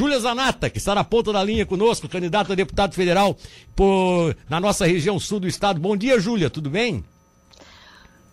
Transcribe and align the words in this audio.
Júlia 0.00 0.18
Zanata, 0.18 0.70
que 0.70 0.78
está 0.78 0.94
na 0.94 1.04
ponta 1.04 1.30
da 1.30 1.44
linha 1.44 1.66
conosco, 1.66 2.08
candidata 2.08 2.54
a 2.54 2.56
deputado 2.56 2.94
federal 2.94 3.36
por, 3.76 4.34
na 4.48 4.58
nossa 4.58 4.86
região 4.86 5.18
sul 5.18 5.38
do 5.38 5.46
estado. 5.46 5.78
Bom 5.78 5.94
dia, 5.94 6.18
Júlia, 6.18 6.48
tudo 6.48 6.70
bem? 6.70 7.04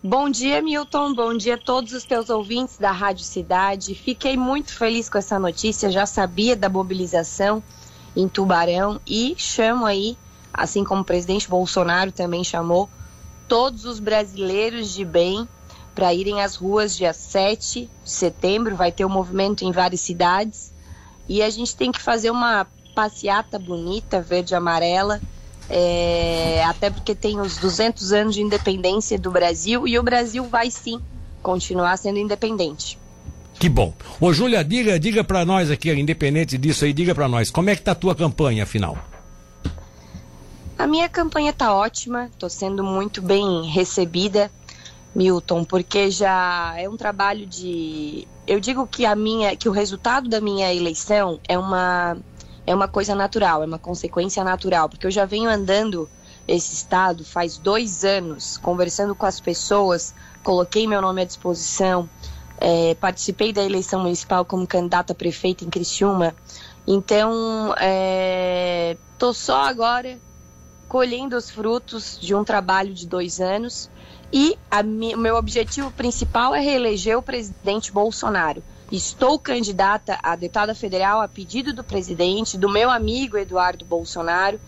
Bom 0.02 0.30
dia, 0.30 0.62
Milton. 0.62 1.12
Bom 1.12 1.36
dia 1.36 1.56
a 1.56 1.58
todos 1.58 1.92
os 1.92 2.04
teus 2.04 2.30
ouvintes 2.30 2.78
da 2.78 2.90
Rádio 2.90 3.22
Cidade. 3.22 3.94
Fiquei 3.94 4.34
muito 4.34 4.72
feliz 4.72 5.10
com 5.10 5.18
essa 5.18 5.38
notícia, 5.38 5.90
já 5.90 6.06
sabia 6.06 6.56
da 6.56 6.70
mobilização 6.70 7.62
em 8.16 8.26
Tubarão 8.26 8.98
e 9.06 9.34
chamo 9.36 9.84
aí, 9.84 10.16
assim 10.50 10.82
como 10.82 11.02
o 11.02 11.04
presidente 11.04 11.50
Bolsonaro 11.50 12.10
também 12.10 12.42
chamou, 12.42 12.88
todos 13.46 13.84
os 13.84 14.00
brasileiros 14.00 14.94
de 14.94 15.04
bem 15.04 15.46
para 15.94 16.14
irem 16.14 16.40
às 16.40 16.56
ruas 16.56 16.96
dia 16.96 17.12
7 17.12 17.90
de 18.02 18.10
setembro. 18.10 18.74
Vai 18.74 18.90
ter 18.90 19.04
um 19.04 19.10
movimento 19.10 19.66
em 19.66 19.70
várias 19.70 20.00
cidades 20.00 20.77
e 21.28 21.42
a 21.42 21.50
gente 21.50 21.76
tem 21.76 21.92
que 21.92 22.00
fazer 22.00 22.30
uma 22.30 22.66
passeata 22.94 23.58
bonita, 23.58 24.20
verde 24.20 24.54
e 24.54 24.56
amarela 24.56 25.20
é, 25.68 26.64
até 26.64 26.88
porque 26.88 27.14
tem 27.14 27.38
os 27.40 27.58
200 27.58 28.12
anos 28.12 28.34
de 28.34 28.42
independência 28.42 29.18
do 29.18 29.30
Brasil 29.30 29.86
e 29.86 29.98
o 29.98 30.02
Brasil 30.02 30.44
vai 30.44 30.70
sim 30.70 31.00
continuar 31.42 31.96
sendo 31.98 32.18
independente. 32.18 32.98
Que 33.58 33.68
bom. 33.68 33.92
Ô, 34.20 34.32
Júlia, 34.32 34.64
diga, 34.64 34.98
diga 34.98 35.22
para 35.22 35.44
nós 35.44 35.70
aqui, 35.70 35.90
independente 35.92 36.56
disso 36.56 36.84
aí, 36.84 36.92
diga 36.92 37.14
para 37.14 37.28
nós, 37.28 37.50
como 37.50 37.68
é 37.68 37.76
que 37.76 37.82
tá 37.82 37.92
a 37.92 37.94
tua 37.94 38.14
campanha, 38.14 38.62
afinal? 38.62 38.96
A 40.78 40.86
minha 40.86 41.08
campanha 41.08 41.52
tá 41.52 41.74
ótima, 41.74 42.30
tô 42.38 42.48
sendo 42.48 42.84
muito 42.84 43.20
bem 43.20 43.68
recebida, 43.68 44.50
Milton, 45.14 45.64
porque 45.64 46.10
já 46.10 46.74
é 46.76 46.88
um 46.88 46.96
trabalho 46.96 47.46
de, 47.46 48.26
eu 48.46 48.60
digo 48.60 48.86
que 48.86 49.04
a 49.04 49.14
minha, 49.14 49.56
que 49.56 49.68
o 49.68 49.72
resultado 49.72 50.28
da 50.28 50.40
minha 50.40 50.72
eleição 50.72 51.40
é 51.48 51.58
uma 51.58 52.16
é 52.66 52.74
uma 52.74 52.86
coisa 52.86 53.14
natural, 53.14 53.62
é 53.62 53.66
uma 53.66 53.78
consequência 53.78 54.44
natural, 54.44 54.90
porque 54.90 55.06
eu 55.06 55.10
já 55.10 55.24
venho 55.24 55.48
andando 55.48 56.06
esse 56.46 56.74
estado 56.74 57.24
faz 57.24 57.56
dois 57.56 58.04
anos, 58.04 58.58
conversando 58.58 59.14
com 59.14 59.24
as 59.24 59.40
pessoas, 59.40 60.14
coloquei 60.42 60.86
meu 60.86 61.00
nome 61.00 61.22
à 61.22 61.24
disposição, 61.24 62.08
é, 62.60 62.94
participei 62.94 63.54
da 63.54 63.64
eleição 63.64 64.00
municipal 64.02 64.44
como 64.44 64.66
candidata 64.66 65.14
a 65.14 65.16
prefeita 65.16 65.64
em 65.64 65.70
Criciúma, 65.70 66.34
então 66.86 67.74
é, 67.78 68.98
só 69.32 69.62
agora 69.62 70.18
colhendo 70.88 71.36
os 71.36 71.50
frutos 71.50 72.18
de 72.20 72.34
um 72.34 72.44
trabalho 72.44 72.92
de 72.92 73.06
dois 73.06 73.40
anos 73.40 73.90
e 74.32 74.58
o 75.14 75.18
meu 75.18 75.36
objetivo 75.36 75.90
principal 75.90 76.54
é 76.54 76.60
reeleger 76.60 77.16
o 77.16 77.22
presidente 77.22 77.90
Bolsonaro. 77.90 78.62
Estou 78.90 79.38
candidata 79.38 80.18
a 80.22 80.34
deputada 80.34 80.74
federal 80.74 81.20
a 81.20 81.28
pedido 81.28 81.72
do 81.72 81.84
presidente, 81.84 82.56
do 82.56 82.68
meu 82.68 82.90
amigo 82.90 83.36
Eduardo 83.36 83.84
Bolsonaro, 83.84 84.58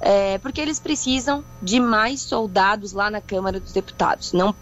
é, 0.00 0.36
porque 0.38 0.60
eles 0.60 0.78
precisam 0.78 1.44
de 1.62 1.80
mais 1.80 2.20
soldados 2.20 2.92
lá 2.92 3.10
na 3.10 3.20
Câmara 3.20 3.58
dos 3.58 3.72
Deputados. 3.72 4.32
Não, 4.32 4.54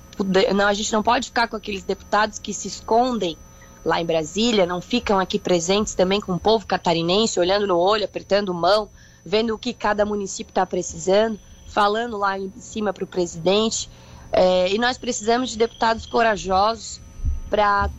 não, 0.54 0.66
a 0.66 0.74
gente 0.74 0.92
não 0.92 1.02
pode 1.02 1.26
ficar 1.26 1.48
com 1.48 1.56
aqueles 1.56 1.82
deputados 1.82 2.38
que 2.38 2.52
se 2.52 2.68
escondem 2.68 3.36
lá 3.84 4.00
em 4.00 4.04
Brasília, 4.04 4.66
não 4.66 4.80
ficam 4.80 5.18
aqui 5.18 5.38
presentes 5.38 5.94
também 5.94 6.20
com 6.20 6.32
o 6.34 6.38
povo 6.38 6.66
catarinense, 6.66 7.40
olhando 7.40 7.66
no 7.66 7.78
olho, 7.78 8.04
apertando 8.04 8.52
mão, 8.52 8.88
vendo 9.24 9.54
o 9.54 9.58
que 9.58 9.72
cada 9.72 10.04
município 10.04 10.50
está 10.50 10.66
precisando, 10.66 11.38
falando 11.66 12.16
lá 12.18 12.38
em 12.38 12.52
cima 12.58 12.92
para 12.92 13.04
o 13.04 13.06
presidente. 13.06 13.88
É, 14.32 14.72
e 14.72 14.78
nós 14.78 14.96
precisamos 14.96 15.50
de 15.50 15.58
deputados 15.58 16.06
corajosos 16.06 17.00
para 17.48 17.90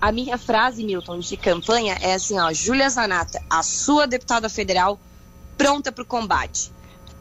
a 0.00 0.12
minha 0.12 0.36
frase, 0.36 0.84
Milton, 0.84 1.18
de 1.18 1.36
campanha 1.36 1.96
é 2.00 2.14
assim, 2.14 2.38
ó, 2.38 2.52
Júlia 2.52 2.90
Zanata, 2.90 3.40
a 3.48 3.62
sua 3.62 4.06
deputada 4.06 4.48
federal 4.48 4.98
pronta 5.56 5.90
para 5.90 6.02
o 6.02 6.06
combate. 6.06 6.72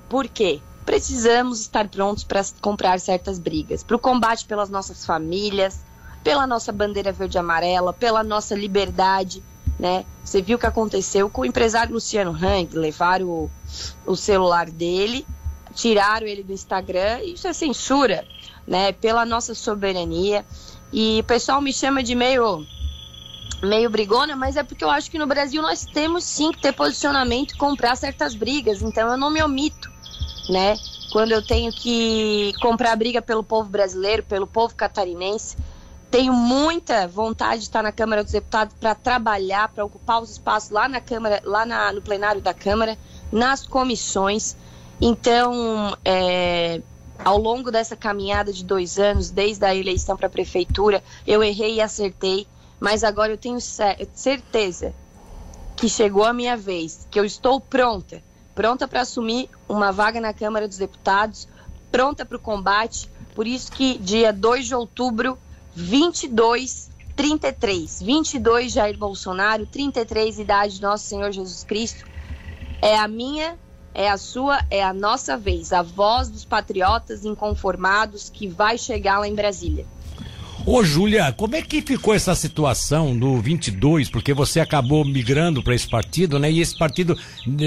Por 0.10 0.28
quê? 0.28 0.60
Precisamos 0.86 1.62
estar 1.62 1.88
prontos 1.88 2.24
para 2.24 2.44
comprar 2.62 3.00
certas 3.00 3.40
brigas, 3.40 3.84
para 3.84 3.96
o 3.96 4.00
combate 4.00 4.46
pelas 4.46 4.70
nossas 4.70 5.06
famílias, 5.06 5.80
pela 6.24 6.48
nossa 6.48 6.72
bandeira 6.72 7.12
verde 7.12 7.38
e 7.38 7.40
amarela, 7.40 7.94
pela 7.94 8.24
nossa 8.24 8.56
liberdade, 8.56 9.44
né? 9.80 10.06
Você 10.24 10.42
viu 10.42 10.58
o 10.58 10.60
que 10.60 10.66
aconteceu 10.66 11.30
com 11.30 11.42
o 11.42 11.46
empresário 11.46 11.94
Luciano 11.94 12.32
Hang, 12.32 12.68
levaram 12.74 13.28
o, 13.28 13.52
o 14.06 14.16
celular 14.16 14.70
dele, 14.70 15.26
tiraram 15.78 16.26
ele 16.26 16.44
do 16.44 16.52
Instagram, 16.52 17.22
isso 17.24 17.48
é 17.48 17.54
censura, 17.54 18.26
né? 18.68 18.92
Pela 18.92 19.26
nossa 19.26 19.54
soberania. 19.54 20.44
E 20.92 21.20
o 21.20 21.24
pessoal 21.24 21.62
me 21.62 21.72
chama 21.72 22.02
de 22.02 22.16
meio 22.16 22.66
meio 23.62 23.90
brigona, 23.90 24.36
mas 24.36 24.56
é 24.56 24.64
porque 24.64 24.84
eu 24.84 24.90
acho 24.90 25.10
que 25.10 25.18
no 25.18 25.26
Brasil 25.26 25.62
nós 25.62 25.86
temos 25.86 26.24
sim 26.24 26.52
que 26.52 26.62
ter 26.62 26.74
posicionamento 26.74 27.54
e 27.54 27.58
comprar 27.58 27.96
certas 27.96 28.36
brigas. 28.36 28.82
Então 28.82 29.10
eu 29.10 29.18
não 29.18 29.30
me 29.30 29.42
omito, 29.42 29.92
né? 30.50 30.76
Quando 31.12 31.32
eu 31.32 31.46
tenho 31.46 31.72
que 31.72 32.54
comprar 32.60 32.96
briga 32.96 33.22
pelo 33.22 33.44
povo 33.44 33.70
brasileiro, 33.70 34.24
pelo 34.24 34.46
povo 34.46 34.76
catarinense, 34.76 35.56
tenho 36.10 36.34
muita 36.34 37.08
vontade 37.08 37.60
de 37.60 37.64
estar 37.64 37.84
na 37.84 37.92
Câmara 37.92 38.24
dos 38.24 38.32
Deputados 38.32 38.76
para 38.80 38.96
trabalhar, 38.96 39.70
para 39.70 39.86
ocupar 39.86 40.22
os 40.22 40.32
espaços 40.32 40.70
lá 40.70 40.88
na 40.88 41.02
Câmara, 41.02 41.42
lá 41.44 41.66
na, 41.66 41.92
no 41.92 42.02
plenário 42.02 42.42
da 42.42 42.54
Câmara, 42.54 42.98
nas 43.32 43.66
comissões. 43.66 44.56
Então, 45.00 45.96
é, 46.04 46.82
ao 47.24 47.38
longo 47.38 47.72
dessa 47.72 47.96
caminhada 47.96 48.52
de 48.52 48.64
dois 48.64 48.98
anos, 48.98 49.30
desde 49.30 49.66
a 49.66 49.76
eleição 49.76 50.18
para 50.18 50.28
a 50.28 50.30
prefeitura, 50.30 51.04
eu 51.26 51.44
errei 51.44 51.76
e 51.76 51.82
acertei, 51.82 52.48
mas 52.80 53.04
agora 53.04 53.32
eu 53.32 53.38
tenho 53.38 53.60
certeza 53.62 54.94
que 55.76 55.88
chegou 55.88 56.24
a 56.24 56.34
minha 56.34 56.58
vez, 56.58 57.08
que 57.12 57.20
eu 57.20 57.26
estou 57.26 57.62
pronta, 57.62 58.24
pronta 58.56 58.88
para 58.88 59.02
assumir 59.02 59.50
uma 59.70 59.92
vaga 59.92 60.20
na 60.20 60.34
Câmara 60.34 60.68
dos 60.68 60.78
Deputados, 60.78 61.48
pronta 61.92 62.26
para 62.26 62.38
o 62.38 62.40
combate. 62.40 63.10
Por 63.36 63.46
isso 63.46 63.72
que 63.72 64.00
dia 64.00 64.34
2 64.34 64.66
de 64.66 64.76
outubro, 64.76 65.38
22 65.76 66.90
33, 67.16 68.02
22 68.02 68.72
Jair 68.72 68.98
Bolsonaro, 68.98 69.66
33 69.66 70.38
idade 70.38 70.76
de 70.76 70.82
nosso 70.82 71.06
Senhor 71.06 71.32
Jesus 71.32 71.64
Cristo, 71.64 72.06
é 72.80 72.96
a 72.96 73.08
minha 73.08 73.58
é 73.98 74.08
a 74.08 74.16
sua, 74.16 74.64
é 74.70 74.84
a 74.84 74.94
nossa 74.94 75.36
vez, 75.36 75.74
a 75.74 75.82
voz 75.82 76.30
dos 76.30 76.46
patriotas 76.46 77.26
inconformados 77.26 78.30
que 78.30 78.48
vai 78.48 78.78
chegar 78.78 79.18
lá 79.18 79.28
em 79.28 79.34
Brasília. 79.34 79.88
Ô, 80.64 80.84
Júlia, 80.84 81.32
como 81.32 81.56
é 81.56 81.62
que 81.64 81.82
ficou 81.82 82.14
essa 82.14 82.36
situação 82.36 83.18
do 83.18 83.42
22? 83.42 84.10
Porque 84.10 84.34
você 84.34 84.60
acabou 84.60 85.04
migrando 85.04 85.64
para 85.64 85.74
esse 85.74 85.90
partido, 85.90 86.38
né? 86.38 86.52
E 86.52 86.60
esse 86.60 86.78
partido, 86.78 87.18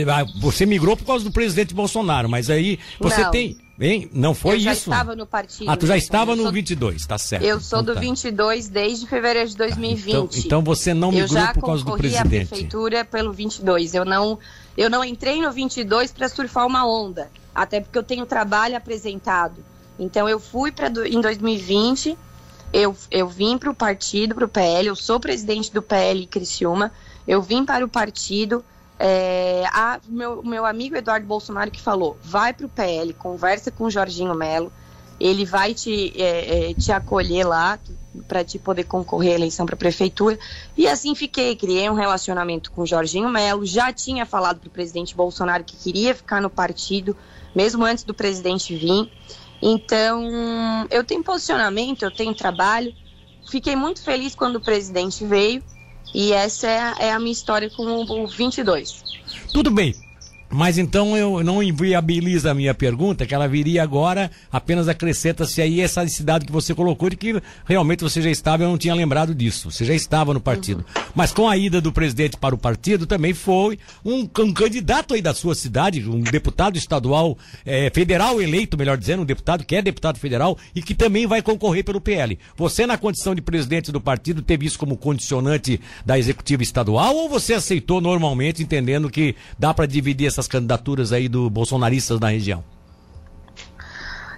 ah, 0.09 0.25
você 0.39 0.65
migrou 0.65 0.97
por 0.97 1.05
causa 1.05 1.25
do 1.25 1.33
presidente 1.33 1.75
Bolsonaro, 1.75 2.29
mas 2.29 2.49
aí 2.49 2.79
você 3.01 3.23
Não. 3.23 3.31
tem. 3.31 3.57
Hein? 3.81 4.11
Não 4.13 4.35
foi 4.35 4.57
eu 4.57 4.61
já 4.61 4.73
isso? 4.73 4.91
estava 4.91 5.17
no 5.17 5.27
partido. 5.27 5.71
Ah, 5.71 5.77
tu 5.77 5.87
já 5.87 5.97
estava 5.97 6.37
no 6.37 6.43
sou, 6.43 6.53
22, 6.53 7.07
tá 7.07 7.17
certo. 7.17 7.43
Eu 7.43 7.59
sou 7.59 7.81
então, 7.81 7.95
do 7.95 7.95
tá. 7.95 8.01
22 8.01 8.69
desde 8.69 9.07
fevereiro 9.07 9.49
de 9.49 9.57
2020. 9.57 10.09
Então, 10.09 10.29
então 10.35 10.63
você 10.63 10.93
não 10.93 11.11
migrou 11.11 11.47
por 11.55 11.63
causa 11.63 11.85
do 11.85 11.97
presidente. 11.97 12.05
Eu 12.05 12.21
já 12.21 12.21
concorri 12.21 12.39
à 12.39 12.47
prefeitura 12.47 13.05
pelo 13.07 13.33
22. 13.33 13.95
Eu 13.95 14.05
não, 14.05 14.39
eu 14.77 14.91
não 14.91 15.03
entrei 15.03 15.41
no 15.41 15.51
22 15.51 16.13
para 16.13 16.29
surfar 16.29 16.67
uma 16.67 16.87
onda, 16.87 17.31
até 17.55 17.81
porque 17.81 17.97
eu 17.97 18.03
tenho 18.03 18.27
trabalho 18.27 18.77
apresentado. 18.77 19.65
Então 19.99 20.29
eu 20.29 20.39
fui 20.39 20.71
para 20.71 20.89
em 21.09 21.21
2020, 21.21 22.19
eu, 22.75 22.95
eu 23.11 23.29
vim 23.29 23.57
para 23.57 23.71
o 23.71 23.75
partido, 23.75 24.35
para 24.35 24.45
o 24.45 24.49
PL, 24.49 24.89
eu 24.89 24.97
sou 24.97 25.19
presidente 25.19 25.73
do 25.73 25.81
PL 25.81 26.27
Criciúma, 26.27 26.93
eu 27.27 27.41
vim 27.41 27.65
para 27.65 27.85
o 27.85 27.89
partido, 27.89 28.63
é, 29.03 29.65
a, 29.72 29.99
meu, 30.06 30.43
meu 30.43 30.66
amigo 30.66 30.94
Eduardo 30.94 31.27
Bolsonaro 31.27 31.71
que 31.71 31.81
falou, 31.81 32.19
vai 32.22 32.53
para 32.53 32.66
o 32.66 32.69
PL, 32.69 33.15
conversa 33.15 33.71
com 33.71 33.84
o 33.84 33.91
Jorginho 33.91 34.34
Melo, 34.34 34.71
ele 35.19 35.47
vai 35.47 35.72
te, 35.72 36.12
é, 36.21 36.71
é, 36.71 36.75
te 36.75 36.93
acolher 36.93 37.47
lá 37.47 37.78
para 38.28 38.44
te 38.44 38.59
poder 38.59 38.84
concorrer 38.84 39.33
à 39.33 39.34
eleição 39.37 39.65
para 39.65 39.75
prefeitura. 39.75 40.39
E 40.77 40.87
assim 40.87 41.15
fiquei, 41.15 41.56
criei 41.56 41.89
um 41.89 41.94
relacionamento 41.94 42.71
com 42.72 42.83
o 42.83 42.87
Jorginho 42.87 43.31
Melo, 43.31 43.65
já 43.65 43.91
tinha 43.91 44.27
falado 44.27 44.60
para 44.60 44.69
o 44.69 44.71
presidente 44.71 45.16
Bolsonaro 45.16 45.65
que 45.65 45.77
queria 45.77 46.15
ficar 46.15 46.42
no 46.42 46.51
partido, 46.51 47.16
mesmo 47.54 47.83
antes 47.86 48.04
do 48.04 48.13
presidente 48.13 48.77
vir. 48.77 49.10
Então, 49.63 50.86
eu 50.91 51.03
tenho 51.04 51.25
posicionamento, 51.25 52.03
eu 52.03 52.10
tenho 52.10 52.34
trabalho. 52.34 52.92
Fiquei 53.51 53.75
muito 53.75 54.03
feliz 54.03 54.34
quando 54.34 54.57
o 54.57 54.60
presidente 54.60 55.25
veio 55.25 55.63
e 56.15 56.33
essa 56.33 56.69
é 56.69 56.79
a, 56.79 56.97
é 56.99 57.13
a 57.13 57.19
minha 57.19 57.33
história 57.33 57.71
com 57.71 57.85
o, 57.85 58.25
o 58.25 58.27
22. 58.27 59.05
Tudo 59.53 59.71
bem. 59.71 59.95
Mas 60.53 60.79
então 60.79 61.17
eu 61.17 61.45
não 61.45 61.63
inviabilizo 61.63 62.49
a 62.49 62.55
minha 62.55 62.75
pergunta, 62.75 63.25
que 63.25 63.33
ela 63.33 63.47
viria 63.47 63.83
agora, 63.83 64.31
apenas 64.51 64.89
acrescenta-se 64.89 65.63
aí 65.63 65.81
essa 65.81 66.07
cidade 66.09 66.45
que 66.45 66.51
você 66.51 66.75
colocou, 66.75 67.09
de 67.09 67.17
que 67.17 67.41
realmente 67.65 68.03
você 68.03 68.21
já 68.21 68.31
estava, 68.31 68.65
eu 68.65 68.69
não 68.69 68.77
tinha 68.77 68.95
lembrado 68.95 69.33
disso, 69.33 69.71
você 69.71 69.85
já 69.85 69.95
estava 69.95 70.35
no 70.35 70.41
partido. 70.41 70.79
Uhum. 70.79 71.05
Mas 71.15 71.33
com 71.33 71.49
a 71.49 71.57
ida 71.57 71.81
do 71.81 71.93
presidente 71.93 72.37
para 72.37 72.55
o 72.55 72.59
partido, 72.59 73.07
também 73.07 73.33
foi 73.33 73.79
um, 74.05 74.29
um 74.41 74.53
candidato 74.53 75.15
aí 75.15 75.23
da 75.23 75.33
sua 75.33 75.55
cidade, 75.55 76.09
um 76.09 76.21
deputado 76.21 76.77
estadual, 76.77 77.39
é, 77.65 77.89
federal 77.91 78.43
eleito, 78.43 78.77
melhor 78.77 78.99
dizendo, 78.99 79.23
um 79.23 79.27
deputado 79.27 79.65
que 79.65 79.77
é 79.77 79.83
deputado 79.83 80.19
federal 80.19 80.59
e 80.75 80.83
que 80.83 80.95
também 80.95 81.29
vai 81.29 81.43
concorrer 81.43 81.85
pelo 81.85 82.01
PL. 82.01 82.37
Você, 82.57 82.87
na 82.87 82.99
condição 82.99 83.37
de 83.37 83.41
presidente 83.41 83.93
do 83.93 84.01
partido, 84.01 84.43
teve 84.43 84.67
isso 84.67 84.79
como 84.79 84.97
condicionante 84.97 85.81
da 86.05 86.19
executiva 86.19 86.63
estadual 86.63 87.15
ou 87.15 87.29
você 87.29 87.55
aceitou 87.55 88.01
normalmente, 88.01 88.63
entendendo 88.63 89.09
que 89.09 89.37
dá 89.57 89.73
para 89.73 89.87
dividir 89.87 90.27
essa 90.27 90.40
essas 90.41 90.48
candidaturas 90.48 91.13
aí 91.13 91.28
do 91.28 91.51
bolsonaristas 91.51 92.19
na 92.19 92.31
região? 92.31 92.65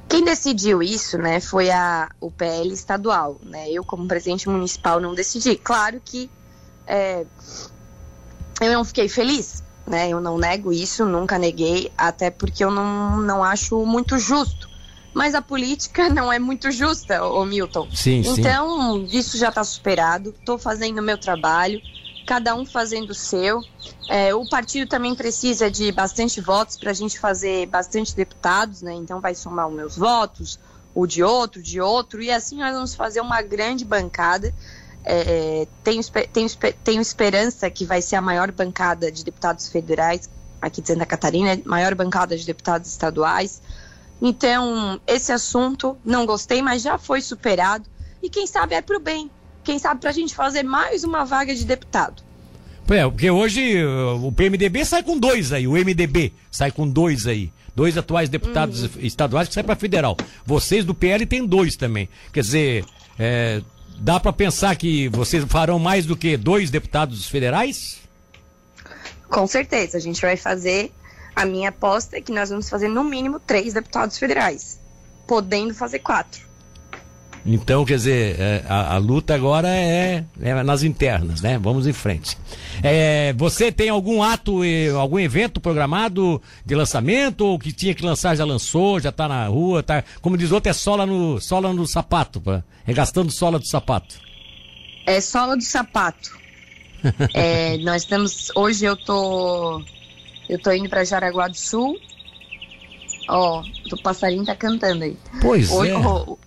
Quem 0.09 0.25
decidiu 0.25 0.83
isso, 0.83 1.17
né, 1.17 1.41
foi 1.41 1.71
a, 1.71 2.11
o 2.21 2.31
PL 2.31 2.71
estadual, 2.73 3.41
né? 3.43 3.71
Eu, 3.71 3.83
como 3.83 4.07
presidente 4.07 4.47
municipal, 4.49 5.01
não 5.01 5.15
decidi. 5.15 5.57
Claro 5.57 6.03
que 6.05 6.29
é, 6.87 7.25
eu 8.61 8.73
não 8.73 8.85
fiquei 8.85 9.09
feliz, 9.09 9.63
né? 9.87 10.11
Eu 10.11 10.21
não 10.21 10.37
nego 10.37 10.71
isso, 10.71 11.07
nunca 11.07 11.39
neguei, 11.39 11.91
até 11.97 12.31
porque 12.31 12.63
eu 12.63 12.71
não, 12.71 13.23
não 13.23 13.43
acho 13.43 13.87
muito 13.87 14.19
justo. 14.19 14.69
Mas 15.15 15.35
a 15.35 15.41
política 15.41 16.09
não 16.13 16.31
é 16.31 16.39
muito 16.39 16.71
justa, 16.71 17.25
ô 17.25 17.47
Milton. 17.47 17.89
Sim, 17.95 18.23
então, 18.27 19.07
sim. 19.09 19.19
isso 19.19 19.39
já 19.39 19.49
está 19.49 19.65
superado. 19.65 20.35
Estou 20.39 20.59
fazendo 20.59 20.99
o 20.99 21.03
meu 21.03 21.17
trabalho 21.17 21.81
cada 22.27 22.55
um 22.55 22.65
fazendo 22.65 23.11
o 23.11 23.15
seu. 23.15 23.63
É, 24.09 24.35
o 24.35 24.47
partido 24.49 24.89
também 24.89 25.15
precisa 25.15 25.71
de 25.71 25.91
bastante 25.93 26.41
votos 26.41 26.77
para 26.77 26.91
a 26.91 26.95
gente 26.95 27.19
fazer 27.19 27.67
bastante 27.67 28.15
deputados, 28.15 28.83
né? 28.83 28.95
Então 28.95 29.21
vai 29.21 29.35
somar 29.35 29.69
os 29.69 29.75
meus 29.75 29.97
votos, 29.97 30.59
o 30.95 31.07
de 31.07 31.23
outro, 31.23 31.63
de 31.63 31.81
outro, 31.81 32.23
e 32.23 32.31
assim 32.31 32.59
nós 32.59 32.75
vamos 32.75 32.95
fazer 32.95 33.21
uma 33.21 33.43
grande 33.43 33.85
bancada. 33.85 34.53
É, 35.05 35.67
tenho, 35.83 36.03
tenho, 36.33 36.49
tenho 36.85 37.01
esperança 37.01 37.69
que 37.71 37.85
vai 37.85 38.01
ser 38.01 38.17
a 38.17 38.21
maior 38.21 38.53
bancada 38.53 39.11
de 39.11 39.25
deputados 39.25 39.69
federais 39.69 40.31
aqui 40.61 40.81
de 40.81 40.89
Santa 40.89 41.05
Catarina, 41.05 41.61
maior 41.65 41.95
bancada 41.95 42.37
de 42.37 42.47
deputados 42.47 42.89
estaduais. 42.89 43.61
Então, 44.21 45.01
esse 45.05 45.33
assunto 45.33 45.99
não 46.05 46.25
gostei, 46.25 46.63
mas 46.63 46.83
já 46.83 46.97
foi 46.97 47.21
superado. 47.21 47.91
E 48.23 48.31
quem 48.31 48.47
sabe 48.47 48.77
é 48.77 48.81
para 48.81 48.97
o 48.97 49.01
bem 49.01 49.29
quem 49.65 49.79
sabe 49.79 50.01
para 50.01 50.11
a 50.11 50.13
gente 50.13 50.35
fazer 50.35 50.63
mais 50.63 51.05
uma 51.05 51.25
vaga 51.25 51.55
de 51.55 51.65
deputado. 51.65 52.23
É, 52.89 53.09
porque 53.09 53.31
hoje 53.31 53.83
uh, 53.83 54.27
o 54.27 54.33
PMDB 54.33 54.85
sai 54.85 55.03
com 55.03 55.19
dois 55.19 55.53
aí, 55.53 55.67
o 55.67 55.73
MDB 55.73 56.33
sai 56.51 56.71
com 56.71 56.89
dois 56.89 57.27
aí. 57.27 57.53
Dois 57.75 57.97
atuais 57.97 58.29
deputados 58.29 58.83
uhum. 58.83 58.91
estaduais 59.01 59.49
que 59.49 59.55
saem 59.55 59.65
para 59.65 59.75
federal. 59.77 60.15
Vocês 60.45 60.85
do 60.85 60.95
PL 60.95 61.25
tem 61.25 61.47
dois 61.47 61.75
também. 61.75 62.07
Quer 62.31 62.41
dizer, 62.41 62.85
é, 63.19 63.63
dá 63.99 64.21
para 64.21 64.31
pensar 64.31 64.77
que 64.77 65.09
vocês 65.09 65.43
farão 65.45 65.79
mais 65.79 66.05
do 66.05 66.15
que 66.15 66.37
dois 66.37 66.71
deputados 66.71 67.27
federais? 67.27 67.99
Com 69.27 69.47
certeza, 69.47 69.97
a 69.97 70.01
gente 70.01 70.21
vai 70.21 70.37
fazer. 70.37 70.93
A 71.35 71.47
minha 71.47 71.71
aposta 71.71 72.19
é 72.19 72.21
que 72.21 72.31
nós 72.31 72.51
vamos 72.51 72.69
fazer 72.69 72.89
no 72.89 73.03
mínimo 73.03 73.41
três 73.41 73.73
deputados 73.73 74.19
federais, 74.19 74.79
podendo 75.27 75.73
fazer 75.73 76.01
quatro. 76.01 76.43
Então, 77.45 77.85
quer 77.85 77.97
dizer, 77.97 78.37
é, 78.39 78.65
a, 78.69 78.95
a 78.95 78.99
luta 78.99 79.35
agora 79.35 79.69
é, 79.69 80.25
é, 80.41 80.63
nas 80.63 80.85
internas, 80.85 81.41
né? 81.41 81.59
Vamos 81.59 81.87
em 81.87 81.93
frente. 81.93 82.39
É, 82.83 83.33
você 83.37 83.73
tem 83.73 83.89
algum 83.89 84.23
ato, 84.23 84.61
algum 84.99 85.19
evento 85.19 85.61
programado 85.61 86.41
de 86.65 86.75
lançamento 86.75 87.45
ou 87.45 87.59
que 87.59 87.73
tinha 87.73 87.95
que 87.95 88.05
lançar 88.05 88.37
já 88.37 88.45
lançou, 88.45 89.01
já 89.01 89.09
está 89.09 89.27
na 89.27 89.47
rua, 89.47 89.83
tá? 89.83 90.05
Como 90.21 90.39
diz 90.39 90.53
outro, 90.53 90.71
é 90.71 90.73
sola 90.73 91.05
no, 91.05 91.41
sola 91.41 91.73
no 91.73 91.87
sapato, 91.87 92.41
pá. 92.41 92.63
é 92.87 92.93
gastando 92.93 93.31
sola 93.33 93.59
do 93.59 93.67
sapato. 93.67 94.21
É 95.05 95.21
sola 95.21 95.57
do 95.57 95.65
sapato. 95.65 96.39
é, 97.35 97.77
nós 97.79 98.03
estamos, 98.03 98.53
hoje 98.55 98.85
eu 98.85 98.97
tô, 98.97 99.83
eu 100.49 100.61
tô 100.61 100.71
indo 100.71 100.89
para 100.89 101.05
Jaraguá 101.05 101.49
do 101.49 101.57
Sul. 101.57 101.99
Ó, 103.29 103.63
o 103.93 104.03
passarinho 104.03 104.45
tá 104.45 104.55
cantando 104.55 105.05
aí. 105.05 105.17
Pois 105.41 105.71
hoje, 105.71 105.91
é. 105.91 105.97
Oh, 105.97 106.39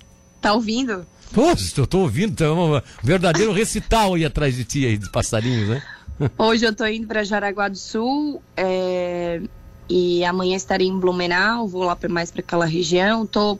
Tá 0.45 0.53
ouvindo? 0.53 1.07
Pô, 1.33 1.41
eu 1.75 1.87
tô 1.87 2.01
ouvindo, 2.01 2.35
tá 2.35 2.53
um 2.53 2.79
verdadeiro 3.03 3.49
recital 3.51 4.13
aí 4.13 4.23
atrás 4.23 4.55
de 4.55 4.63
ti 4.63 4.85
aí, 4.85 4.95
de 4.95 5.09
passarinhos, 5.09 5.69
né? 5.69 5.83
Hoje 6.37 6.63
eu 6.63 6.75
tô 6.75 6.85
indo 6.85 7.07
para 7.07 7.23
Jaraguá 7.23 7.67
do 7.67 7.75
Sul 7.75 8.43
é, 8.55 9.41
e 9.89 10.23
amanhã 10.23 10.55
estarei 10.55 10.85
em 10.87 10.99
Blumenau, 10.99 11.67
vou 11.67 11.81
lá 11.81 11.95
pra, 11.95 12.07
mais 12.07 12.29
para 12.29 12.41
aquela 12.41 12.67
região. 12.67 13.25
Tô, 13.25 13.57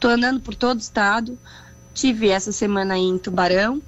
tô 0.00 0.08
andando 0.08 0.40
por 0.40 0.54
todo 0.54 0.78
o 0.78 0.80
estado. 0.80 1.38
Tive 1.92 2.30
essa 2.30 2.52
semana 2.52 2.96
em 2.96 3.18
Tubarão. 3.18 3.82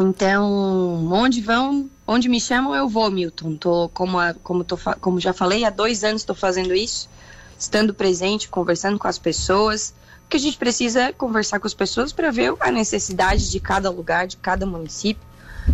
Então, 0.00 0.50
onde 1.12 1.42
vão, 1.42 1.90
onde 2.06 2.26
me 2.26 2.40
chamam, 2.40 2.74
eu 2.74 2.88
vou, 2.88 3.10
Milton. 3.10 3.54
Tô, 3.56 3.90
como, 3.90 4.18
a, 4.18 4.32
como, 4.32 4.64
tô, 4.64 4.78
como 4.98 5.20
já 5.20 5.34
falei, 5.34 5.62
há 5.66 5.68
dois 5.70 6.04
anos 6.04 6.22
estou 6.22 6.34
fazendo 6.34 6.74
isso, 6.74 7.06
estando 7.58 7.92
presente, 7.92 8.48
conversando 8.48 8.98
com 8.98 9.06
as 9.06 9.18
pessoas 9.18 9.92
que 10.28 10.36
a 10.36 10.40
gente 10.40 10.56
precisa 10.56 11.12
conversar 11.12 11.60
com 11.60 11.66
as 11.66 11.74
pessoas 11.74 12.12
para 12.12 12.30
ver 12.30 12.54
a 12.60 12.70
necessidade 12.70 13.50
de 13.50 13.60
cada 13.60 13.90
lugar, 13.90 14.26
de 14.26 14.36
cada 14.36 14.66
município. 14.66 15.22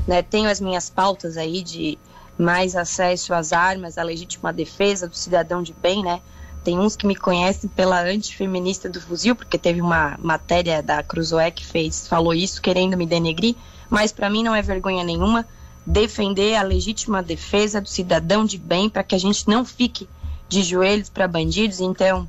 Né? 0.06 0.23
Tenho 0.23 0.49
as 0.49 0.61
minhas 0.61 0.91
pautas 0.91 1.37
aí 1.37 1.62
de 1.62 1.99
mais 2.38 2.75
acesso 2.75 3.35
às 3.35 3.52
armas, 3.52 3.99
a 3.99 4.02
legítima 4.02 4.52
defesa 4.52 5.06
do 5.06 5.17
cidadão 5.17 5.62
de 5.62 5.75
bem, 5.75 6.02
né? 6.02 6.20
Tem 6.64 6.79
uns 6.79 6.94
que 6.97 7.06
me 7.06 7.14
conhecem 7.14 7.69
pela 7.70 8.02
antifeminista 8.02 8.88
do 8.88 9.00
fuzil, 9.00 9.35
porque 9.35 9.58
teve 9.58 9.81
uma 9.81 10.19
matéria 10.23 10.82
da 10.82 11.03
Cruzoé 11.03 11.50
que 11.50 11.64
fez, 11.64 12.06
falou 12.06 12.35
isso, 12.35 12.61
querendo 12.61 12.96
me 12.96 13.06
denegrir, 13.06 13.56
mas 13.88 14.12
para 14.12 14.29
mim 14.29 14.43
não 14.43 14.55
é 14.55 14.61
vergonha 14.61 15.05
nenhuma 15.05 15.46
defender 15.87 16.55
a 16.55 16.62
legítima 16.62 17.23
defesa 17.23 17.81
do 17.81 17.88
cidadão 17.88 18.44
de 18.44 18.58
bem 18.58 18.88
para 18.88 19.03
que 19.03 19.14
a 19.14 19.19
gente 19.19 19.49
não 19.49 19.64
fique 19.64 20.08
de 20.49 20.62
joelhos 20.62 21.08
para 21.08 21.26
bandidos. 21.26 21.81
Então, 21.81 22.29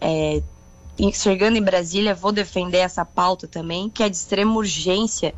é, 0.00 0.42
enxergando 0.98 1.56
em 1.56 1.62
Brasília, 1.62 2.14
vou 2.14 2.32
defender 2.32 2.78
essa 2.78 3.04
pauta 3.04 3.46
também, 3.46 3.88
que 3.88 4.02
é 4.02 4.08
de 4.08 4.16
extrema 4.16 4.54
urgência 4.54 5.34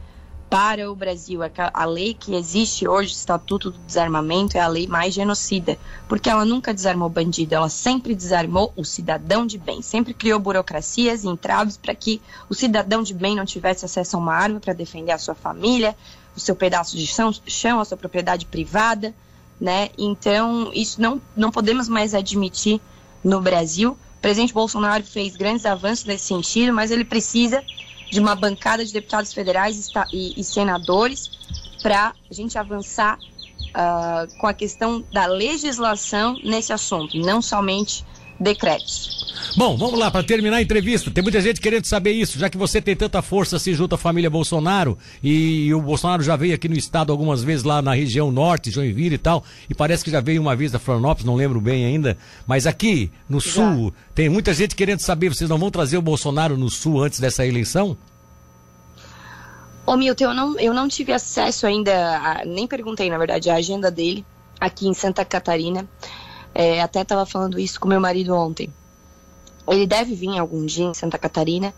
para 0.51 0.91
o 0.91 0.95
Brasil. 0.95 1.41
A 1.73 1.85
lei 1.85 2.15
que 2.15 2.35
existe 2.35 2.87
hoje, 2.87 3.13
o 3.13 3.17
Estatuto 3.17 3.71
do 3.71 3.79
Desarmamento, 3.79 4.57
é 4.57 4.61
a 4.61 4.69
lei 4.69 4.87
mais 4.87 5.15
genocida, 5.15 5.79
porque 6.09 6.31
ela 6.31 6.45
nunca 6.45 6.73
desarmou 6.73 7.09
bandido, 7.09 7.55
ela 7.55 7.69
sempre 7.69 8.15
desarmou 8.15 8.73
o 8.77 8.85
cidadão 8.85 9.47
de 9.47 9.59
bem, 9.59 9.83
sempre 9.83 10.15
criou 10.15 10.39
burocracias 10.39 11.25
e 11.25 11.29
entraves 11.29 11.77
para 11.77 11.95
que 11.95 12.21
o 12.49 12.55
cidadão 12.55 13.03
de 13.03 13.15
bem 13.15 13.35
não 13.35 13.45
tivesse 13.45 13.85
acesso 13.85 14.17
a 14.17 14.21
uma 14.21 14.35
arma 14.35 14.61
para 14.61 14.73
defender 14.73 15.13
a 15.13 15.19
sua 15.19 15.35
família, 15.35 15.97
o 16.37 16.41
seu 16.41 16.55
pedaço 16.55 16.97
de 16.97 17.07
chão, 17.07 17.81
a 17.81 17.85
sua 17.85 17.97
propriedade 17.97 18.47
privada, 18.47 19.15
né? 19.61 19.91
Então, 19.97 20.71
isso 20.73 21.01
não, 21.01 21.21
não 21.37 21.51
podemos 21.51 21.89
mais 21.89 22.15
admitir 22.15 22.81
no 23.23 23.41
Brasil 23.41 23.97
presidente 24.25 24.55
Bolsonaro 24.55 25.05
fez 25.05 25.37
grandes 25.37 25.67
avanços 25.67 26.07
nesse 26.07 26.25
sentido, 26.25 26.73
mas 26.73 26.91
ele 26.91 27.05
precisa 27.05 27.63
de 28.11 28.19
uma 28.19 28.35
bancada 28.35 28.83
de 28.83 28.91
deputados 28.91 29.35
federais 29.35 29.93
e, 30.15 30.43
senadores 30.43 31.31
para 31.83 32.15
a 32.31 32.35
gente 32.35 32.57
avançar 32.57 33.19
uh, 33.19 34.39
com 34.39 34.47
a 34.47 34.55
questão 34.55 35.05
da 35.13 35.27
legislação 35.27 36.39
nesse 36.43 36.73
assunto, 36.73 37.19
não 37.19 37.43
somente 37.43 38.03
decretos. 38.41 39.24
Bom, 39.57 39.77
vamos 39.77 39.99
lá, 39.99 40.11
para 40.11 40.25
terminar 40.25 40.57
a 40.57 40.63
entrevista. 40.63 41.11
Tem 41.11 41.23
muita 41.23 41.41
gente 41.41 41.61
querendo 41.61 41.85
saber 41.85 42.13
isso, 42.13 42.39
já 42.39 42.49
que 42.49 42.57
você 42.57 42.81
tem 42.81 42.95
tanta 42.95 43.23
força 43.23 43.57
assim 43.57 43.73
junto 43.75 43.95
à 43.95 43.99
família 43.99 44.31
Bolsonaro, 44.31 44.99
e 45.23 45.73
o 45.73 45.81
Bolsonaro 45.81 46.23
já 46.23 46.37
veio 46.37 46.55
aqui 46.55 46.69
no 46.69 46.77
estado 46.77 47.13
algumas 47.13 47.43
vezes 47.43 47.65
lá 47.65 47.81
na 47.81 47.95
região 47.95 48.31
norte, 48.31 48.71
Joinville 48.71 49.15
e 49.15 49.19
tal, 49.19 49.45
e 49.69 49.75
parece 49.75 50.05
que 50.05 50.11
já 50.11 50.21
veio 50.21 50.41
uma 50.41 50.57
vez 50.57 50.73
da 50.73 50.79
Florianópolis, 50.79 51.25
não 51.25 51.35
lembro 51.35 51.61
bem 51.61 51.85
ainda, 51.85 52.17
mas 52.47 52.67
aqui 52.67 53.11
no 53.29 53.41
já. 53.41 53.51
sul, 53.53 53.95
tem 54.15 54.29
muita 54.29 54.53
gente 54.55 54.75
querendo 54.75 55.01
saber, 55.01 55.29
vocês 55.29 55.49
não 55.49 55.59
vão 55.59 55.71
trazer 55.71 55.99
o 55.99 56.03
Bolsonaro 56.03 56.57
no 56.57 56.71
sul 56.71 57.03
antes 57.03 57.21
dessa 57.21 57.47
eleição? 57.47 57.97
Ô 59.87 59.97
Milton, 59.97 60.25
eu 60.25 60.35
não, 60.35 60.59
eu 60.59 60.75
não 60.75 60.89
tive 60.89 61.13
acesso 61.13 61.67
ainda, 61.67 61.93
a, 61.93 62.45
nem 62.45 62.67
perguntei 62.67 63.11
na 63.11 63.19
verdade, 63.19 63.51
a 63.51 63.57
agenda 63.57 63.91
dele 63.91 64.25
aqui 64.61 64.89
em 64.89 64.95
Santa 64.95 65.25
Catarina. 65.25 65.87
É, 66.55 66.81
até 66.81 67.03
estava 67.03 67.27
falando 67.27 67.59
isso 67.59 67.81
com 67.81 67.89
meu 67.89 68.01
marido 68.01 68.33
ontem. 68.35 68.73
Ele 69.69 69.87
deve 69.87 70.15
vir 70.15 70.39
algum 70.39 70.65
dia 70.67 70.85
em 70.85 70.95
Santa 70.95 71.19
Catarina, 71.19 71.75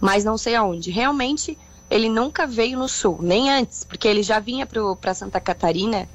mas 0.00 0.24
não 0.24 0.36
sei 0.36 0.54
aonde. 0.54 0.90
Realmente, 0.90 1.56
ele 1.90 2.08
nunca 2.08 2.46
veio 2.46 2.78
no 2.78 2.88
Sul, 2.88 3.18
nem 3.20 3.50
antes, 3.50 3.84
porque 3.84 4.06
ele 4.06 4.22
já 4.22 4.38
vinha 4.38 4.66
para 5.00 5.14
Santa 5.14 5.40
Catarina 5.40 6.08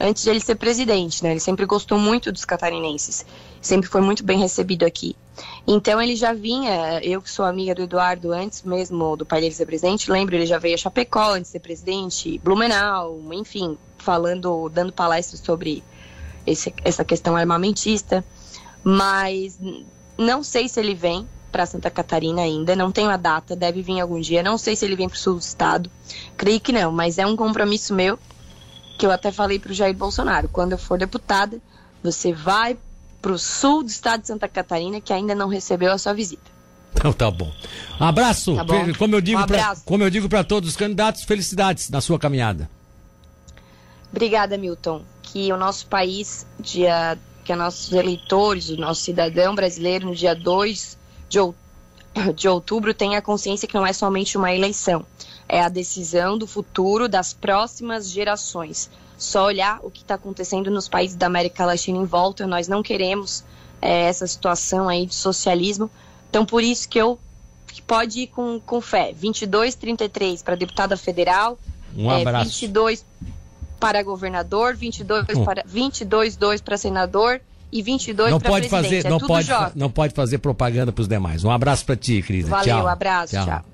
antes 0.00 0.22
de 0.22 0.30
ele 0.30 0.40
ser 0.40 0.54
presidente, 0.54 1.22
né? 1.22 1.32
Ele 1.32 1.40
sempre 1.40 1.66
gostou 1.66 1.98
muito 1.98 2.32
dos 2.32 2.46
catarinenses, 2.46 3.26
sempre 3.60 3.88
foi 3.88 4.00
muito 4.00 4.24
bem 4.24 4.38
recebido 4.38 4.84
aqui. 4.84 5.14
Então 5.66 6.00
ele 6.00 6.16
já 6.16 6.32
vinha, 6.32 7.00
eu 7.02 7.20
que 7.20 7.30
sou 7.30 7.44
amiga 7.44 7.74
do 7.74 7.82
Eduardo 7.82 8.32
antes 8.32 8.62
mesmo 8.62 9.16
do 9.16 9.26
pai 9.26 9.42
dele 9.42 9.54
ser 9.54 9.66
presidente, 9.66 10.10
lembro, 10.10 10.34
ele 10.34 10.46
já 10.46 10.58
veio 10.58 10.74
a 10.74 10.78
Chapecó 10.78 11.34
antes 11.34 11.48
de 11.48 11.52
ser 11.52 11.60
presidente, 11.60 12.38
Blumenau, 12.38 13.20
enfim, 13.32 13.76
falando, 13.98 14.70
dando 14.70 14.92
palestras 14.92 15.40
sobre 15.40 15.84
esse, 16.46 16.72
essa 16.82 17.04
questão 17.04 17.36
armamentista, 17.36 18.24
mas 18.82 19.58
não 20.20 20.42
sei 20.42 20.68
se 20.68 20.78
ele 20.78 20.94
vem 20.94 21.26
para 21.50 21.66
Santa 21.66 21.90
Catarina 21.90 22.42
ainda, 22.42 22.76
não 22.76 22.92
tenho 22.92 23.10
a 23.10 23.16
data, 23.16 23.56
deve 23.56 23.82
vir 23.82 24.00
algum 24.00 24.20
dia, 24.20 24.42
não 24.42 24.56
sei 24.56 24.76
se 24.76 24.84
ele 24.84 24.94
vem 24.94 25.08
para 25.08 25.16
o 25.16 25.18
sul 25.18 25.34
do 25.34 25.40
estado, 25.40 25.90
creio 26.36 26.60
que 26.60 26.72
não, 26.72 26.92
mas 26.92 27.18
é 27.18 27.26
um 27.26 27.34
compromisso 27.34 27.92
meu 27.94 28.18
que 28.98 29.06
eu 29.06 29.10
até 29.10 29.32
falei 29.32 29.58
para 29.58 29.72
o 29.72 29.74
Jair 29.74 29.96
Bolsonaro, 29.96 30.48
quando 30.48 30.72
eu 30.72 30.78
for 30.78 30.98
deputada, 30.98 31.58
você 32.02 32.32
vai 32.32 32.76
para 33.20 33.32
o 33.32 33.38
sul 33.38 33.82
do 33.82 33.88
estado 33.88 34.20
de 34.20 34.28
Santa 34.28 34.46
Catarina 34.46 35.00
que 35.00 35.12
ainda 35.12 35.34
não 35.34 35.48
recebeu 35.48 35.90
a 35.90 35.98
sua 35.98 36.12
visita. 36.12 36.50
Então 36.94 37.12
tá 37.12 37.30
bom. 37.30 37.50
Abraço. 37.98 38.54
Tá 38.56 38.64
bom. 38.64 38.92
Como 38.98 39.14
eu 39.14 39.20
digo 39.20 39.40
Um 39.40 39.46
como 39.84 40.02
eu 40.02 40.10
digo 40.10 40.28
para 40.28 40.44
todos 40.44 40.70
os 40.70 40.76
candidatos, 40.76 41.22
felicidades 41.22 41.88
na 41.88 42.00
sua 42.00 42.18
caminhada. 42.18 42.68
Obrigada, 44.10 44.58
Milton. 44.58 45.02
Que 45.22 45.52
o 45.52 45.56
nosso 45.56 45.86
país, 45.86 46.46
dia, 46.58 47.16
que 47.50 47.52
os 47.52 47.58
nossos 47.58 47.92
eleitores, 47.92 48.68
o 48.68 48.76
nosso 48.76 49.02
cidadão 49.02 49.54
brasileiro, 49.54 50.06
no 50.06 50.14
dia 50.14 50.34
2 50.34 50.96
de, 51.28 51.38
de 52.34 52.48
outubro, 52.48 52.94
tenha 52.94 53.20
consciência 53.20 53.66
que 53.66 53.74
não 53.74 53.84
é 53.86 53.92
somente 53.92 54.38
uma 54.38 54.54
eleição. 54.54 55.04
É 55.48 55.60
a 55.60 55.68
decisão 55.68 56.38
do 56.38 56.46
futuro 56.46 57.08
das 57.08 57.32
próximas 57.32 58.08
gerações. 58.08 58.88
Só 59.18 59.46
olhar 59.46 59.80
o 59.82 59.90
que 59.90 60.02
está 60.02 60.14
acontecendo 60.14 60.70
nos 60.70 60.88
países 60.88 61.16
da 61.16 61.26
América 61.26 61.66
Latina 61.66 61.98
em 61.98 62.04
volta. 62.04 62.46
Nós 62.46 62.68
não 62.68 62.82
queremos 62.82 63.44
eh, 63.82 64.06
essa 64.06 64.26
situação 64.26 64.88
aí 64.88 65.04
de 65.04 65.14
socialismo. 65.14 65.90
Então, 66.28 66.46
por 66.46 66.62
isso 66.62 66.88
que 66.88 66.98
eu 66.98 67.18
que 67.66 67.82
pode 67.82 68.20
ir 68.20 68.26
com, 68.28 68.60
com 68.60 68.80
fé. 68.80 69.12
22, 69.12 69.74
33 69.74 70.42
para 70.42 70.54
deputada 70.54 70.96
federal. 70.96 71.58
Um 71.96 72.10
É, 72.10 72.22
abraço. 72.22 72.50
22 72.50 73.04
para 73.80 74.02
governador, 74.02 74.76
22 74.76 75.24
Hum. 75.36 75.44
para 75.44 75.64
22 75.66 76.36
2 76.36 76.60
para 76.60 76.76
senador 76.76 77.40
e 77.72 77.82
22 77.82 78.30
Não 78.30 78.38
para 78.40 78.50
pode 78.50 78.68
presidente. 78.68 79.02
fazer, 79.02 79.06
é 79.06 79.10
não 79.10 79.18
pode, 79.20 79.48
não 79.76 79.90
pode 79.90 80.14
fazer 80.14 80.38
propaganda 80.38 80.92
para 80.92 81.02
os 81.02 81.08
demais. 81.08 81.42
Um 81.44 81.50
abraço 81.50 81.84
para 81.84 81.96
ti, 81.96 82.20
querida. 82.22 82.48
Valeu, 82.48 82.64
Tchau. 82.64 82.88
abraço, 82.88 83.34
tchau. 83.34 83.64